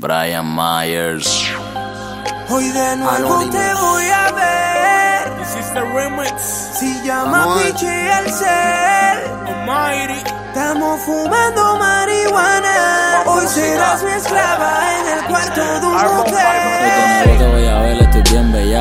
[0.00, 1.50] Brian Myers.
[2.48, 5.42] Hoy de nuevo te voy a ver.
[5.42, 6.40] Hiciste remix.
[6.78, 9.26] Si llama Pichi el ser.
[9.48, 10.22] Almighty.
[10.46, 13.24] Estamos fumando marihuana.
[13.26, 14.87] Hoy serás mi esclava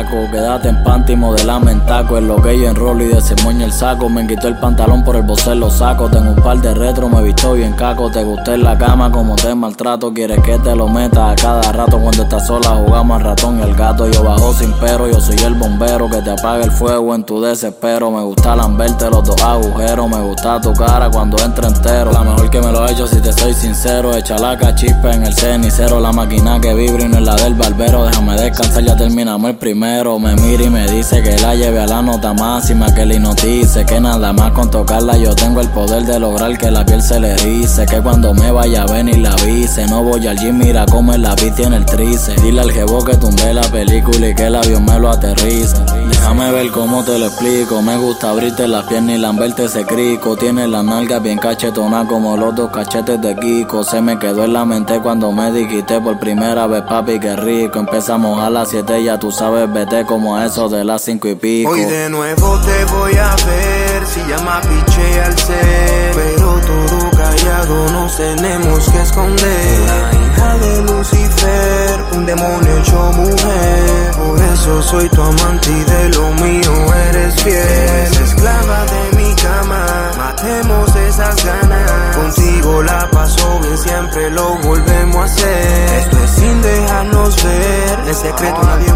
[0.00, 0.30] bellaco.
[0.30, 2.18] Quédate en panty, modelame en taco.
[2.18, 4.08] En lo que yo enrolo y desemoño el saco.
[4.08, 6.08] Me quitó el pantalón por el bocer lo saco.
[6.08, 8.10] Tengo un par de retro, me visto bien caco.
[8.10, 10.12] Te gusté en la cama como te maltrato.
[10.12, 11.98] Quieres que te lo meta a cada rato.
[11.98, 14.08] Cuando estás sola jugamos al ratón y el gato.
[14.08, 17.40] Yo bajo sin pero, yo soy el bombero que te apaga el fuego en tu
[17.40, 18.10] desespero.
[18.10, 20.08] Me gusta lamberte los dos agujeros.
[20.08, 22.12] Me gusta tu cara cuando entra entero.
[22.12, 24.16] La mejor que me lo he hecho si te soy sincero.
[24.16, 26.00] Echa la cachispa en el cenicero.
[26.00, 28.04] La máquina que vibra y no es la del barbero.
[28.04, 29.89] Déjame descansar, ya terminamos el primero.
[29.90, 32.94] Me mira y me dice que la lleve a la nota máxima.
[32.94, 33.84] Que le hipnotice.
[33.84, 37.18] Que nada más con tocarla yo tengo el poder de lograr que la piel se
[37.18, 37.86] le erice.
[37.86, 39.86] Que cuando me vaya a venir la avise.
[39.88, 42.36] No voy al mira cómo el lápiz tiene el trice.
[42.36, 45.76] Dile al jevo que tumbe la película y que el avión me lo aterrice.
[46.08, 47.82] Déjame ver cómo te lo explico.
[47.82, 50.36] Me gusta abrirte las piernas y lamberte ese crico.
[50.36, 53.82] Tiene las nalgas bien cachetona como los dos cachetes de Kiko.
[53.82, 57.80] Se me quedó en la mente cuando me dijiste por primera vez, papi, qué rico.
[57.80, 59.68] Empezamos a las 7, ya tú sabes,
[60.06, 61.70] como eso de las 5 y pico.
[61.70, 64.06] Hoy de nuevo te voy a ver.
[64.06, 66.12] Si llama Piche al ser.
[66.14, 69.80] Pero todo callado nos tenemos que esconder.
[69.86, 74.10] La hija de Lucifer, un demonio hecho mujer.
[74.16, 78.22] Por eso soy tu amante y de lo mío eres fiel.
[78.22, 82.16] Esclava de mi cama, matemos esas ganas.
[82.16, 86.00] Contigo la paso bien, siempre lo volvemos a hacer.
[86.00, 88.08] Esto es sin dejarnos ver.
[88.08, 88.89] En secreto nadie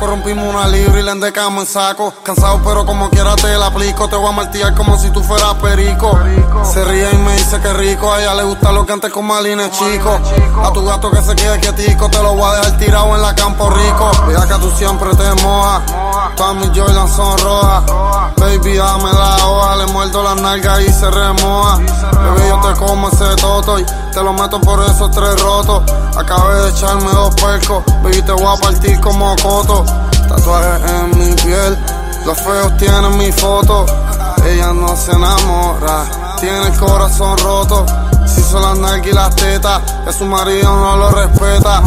[0.00, 2.12] bien bellaco Rompimos una libra y le endecamos en saco.
[2.22, 4.08] Cansado pero como quiera te la aplico.
[4.08, 6.18] Te voy a martillar como si tú fueras perico.
[6.64, 8.12] Se ríe y me dice que rico.
[8.12, 10.18] A ella le gusta lo que antes con malines chico.
[10.62, 13.34] A tu gato que se quede quietico Te lo voy a dejar tirado en la
[13.34, 14.10] campo rico.
[14.48, 15.82] Que tú siempre te mojas.
[16.36, 17.84] Todas mis Jordan son rojas.
[18.36, 19.76] Baby dame la hoja.
[19.76, 21.78] Le muerdo las nalgas y se remoja
[22.74, 25.82] como ese toto y te lo meto por esos tres rotos.
[26.16, 29.84] Acabé de echarme dos percos Baby te voy a partir como coto.
[30.28, 31.78] Tatuajes en mi piel
[32.24, 33.86] Los feos tienen mi foto.
[34.44, 36.04] Ella no se enamora
[36.40, 37.84] Tiene el corazón roto
[38.30, 41.82] Si son las nalgas y las tetas Que su marido no lo respeta.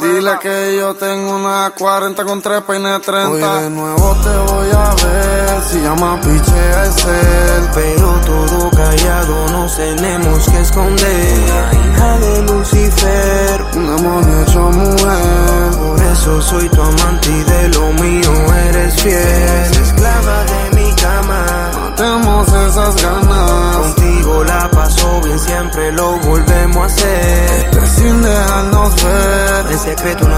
[0.00, 4.70] Dile que yo tengo una 40 con tres peines 30 Hoy de nuevo te voy
[4.70, 11.38] a ver Si llama piche a ser Pero todo callado nos tenemos que esconder.
[11.48, 15.78] La hija de Lucifer, Un demonio hecho mujer.
[15.78, 17.30] Por eso soy tu amante
[25.92, 27.70] lo volvemos a hacer.
[27.70, 30.28] que sin dejarnos ver En secreto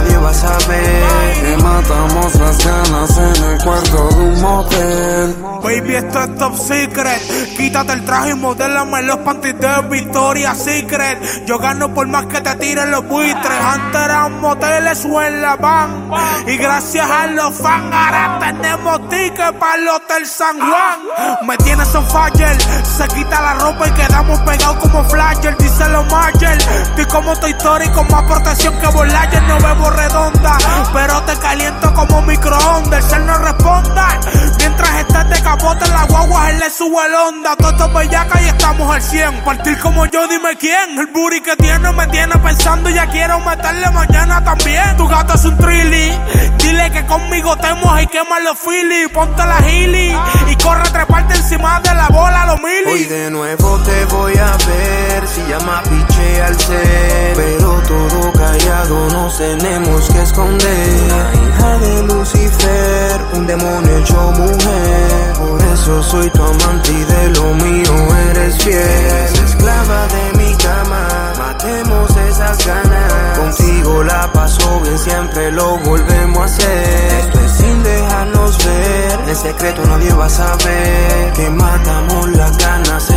[2.85, 7.57] en de un motel Baby, esto es top secret.
[7.57, 11.47] Quítate el traje y modélame los panties de Victoria Secret.
[11.47, 13.61] Yo gano por más que te tiren los buitres.
[13.61, 16.11] Antes eran moteles o en la van.
[16.49, 21.47] Y gracias a los fans, ahora tenemos tickets para el Hotel San Juan.
[21.47, 22.61] Me tienes on fire.
[22.61, 25.57] Se quita la ropa y quedamos pegados como flasher.
[25.59, 26.59] Dice los Marshall.
[26.59, 29.43] Estoy como Story con más protección que Voyager.
[29.45, 30.59] No bebo redonda,
[30.93, 32.21] pero te caliento como
[32.73, 34.21] El cel no responda.
[34.59, 37.55] Mientras estás de capote en la guagua, él le sube el onda.
[37.57, 39.45] Todo esto es bellaca y estamos al 100.
[39.45, 40.99] Partir como yo, dime quién.
[40.99, 42.89] El booty que tiene me tiene pensando.
[42.89, 44.97] Ya quiero meterle mañana también.
[44.97, 46.19] Tu gato es un trilly.
[46.59, 47.69] Dile que conmigo te
[48.03, 49.09] y quema los phillies.
[49.13, 50.17] Ponte la gili
[50.49, 53.09] y corre a treparte encima de la bola, los Hoy milis.
[53.11, 55.29] de nuevo te voy a ver.
[55.29, 56.22] Si llama piche
[57.35, 61.01] Pero todo callado nos tenemos que esconder.
[61.09, 65.33] La hija de Lucifer, un demonio hecho mujer.
[65.39, 69.45] Por eso soy tu amante y de lo mío eres fiel.
[69.45, 73.39] Esclava de mi cama, matemos esas ganas.
[73.39, 77.13] Contigo la paso bien, siempre lo volvemos a hacer.
[77.21, 79.29] Esto es sin dejarnos ver.
[79.29, 83.11] En secreto nadie va a saber que matamos las ganas